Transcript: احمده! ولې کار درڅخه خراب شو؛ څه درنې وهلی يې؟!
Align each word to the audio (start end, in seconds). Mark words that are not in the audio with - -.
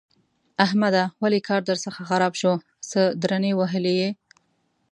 احمده! 0.65 1.03
ولې 1.21 1.39
کار 1.47 1.61
درڅخه 1.69 2.03
خراب 2.09 2.33
شو؛ 2.41 2.51
څه 2.89 3.01
درنې 3.23 3.51
وهلی 3.59 3.95
يې؟! 4.01 4.09